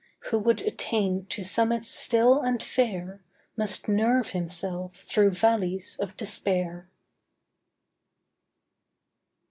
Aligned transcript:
Who 0.31 0.39
would 0.39 0.61
attain 0.61 1.27
to 1.27 1.43
summits 1.43 1.87
still 1.87 2.41
and 2.41 2.63
fair, 2.63 3.21
Must 3.55 3.87
nerve 3.87 4.29
himself 4.31 4.95
through 4.95 5.29
valleys 5.29 5.95
of 5.97 6.17
despair. 6.17 6.89